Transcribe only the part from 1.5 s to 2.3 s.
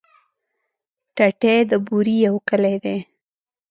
د بوري